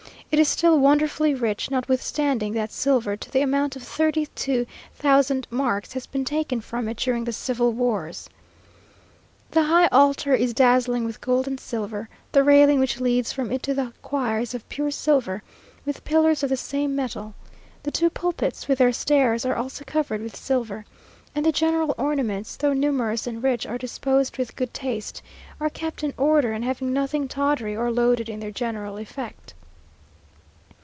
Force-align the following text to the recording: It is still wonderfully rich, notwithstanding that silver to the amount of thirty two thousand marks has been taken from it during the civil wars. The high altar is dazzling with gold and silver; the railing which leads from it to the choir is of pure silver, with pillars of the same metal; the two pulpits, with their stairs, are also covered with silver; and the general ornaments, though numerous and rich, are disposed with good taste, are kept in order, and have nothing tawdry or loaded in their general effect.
It 0.33 0.39
is 0.39 0.47
still 0.47 0.79
wonderfully 0.79 1.33
rich, 1.35 1.69
notwithstanding 1.69 2.53
that 2.53 2.71
silver 2.71 3.17
to 3.17 3.29
the 3.29 3.41
amount 3.41 3.75
of 3.75 3.83
thirty 3.83 4.27
two 4.27 4.65
thousand 4.95 5.45
marks 5.51 5.91
has 5.91 6.07
been 6.07 6.23
taken 6.23 6.61
from 6.61 6.87
it 6.87 6.95
during 6.95 7.25
the 7.25 7.33
civil 7.33 7.73
wars. 7.73 8.29
The 9.51 9.63
high 9.63 9.87
altar 9.87 10.33
is 10.33 10.53
dazzling 10.53 11.03
with 11.03 11.19
gold 11.19 11.47
and 11.49 11.59
silver; 11.59 12.07
the 12.31 12.45
railing 12.45 12.79
which 12.79 13.01
leads 13.01 13.33
from 13.33 13.51
it 13.51 13.61
to 13.63 13.73
the 13.73 13.91
choir 14.01 14.39
is 14.39 14.53
of 14.53 14.67
pure 14.69 14.89
silver, 14.89 15.43
with 15.83 16.05
pillars 16.05 16.43
of 16.43 16.49
the 16.49 16.55
same 16.55 16.95
metal; 16.95 17.35
the 17.83 17.91
two 17.91 18.09
pulpits, 18.09 18.69
with 18.69 18.77
their 18.77 18.93
stairs, 18.93 19.43
are 19.45 19.57
also 19.57 19.83
covered 19.85 20.21
with 20.21 20.37
silver; 20.37 20.85
and 21.35 21.45
the 21.45 21.51
general 21.51 21.93
ornaments, 21.97 22.55
though 22.55 22.71
numerous 22.71 23.27
and 23.27 23.43
rich, 23.43 23.65
are 23.67 23.77
disposed 23.77 24.37
with 24.37 24.55
good 24.55 24.73
taste, 24.73 25.21
are 25.59 25.69
kept 25.69 26.05
in 26.05 26.13
order, 26.15 26.53
and 26.53 26.63
have 26.63 26.81
nothing 26.81 27.27
tawdry 27.27 27.75
or 27.75 27.91
loaded 27.91 28.29
in 28.29 28.39
their 28.39 28.49
general 28.51 28.95
effect. 28.95 29.53